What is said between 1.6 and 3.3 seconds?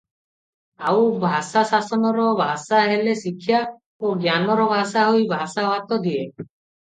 ଶାସନର ଭାଷା ହେଲେ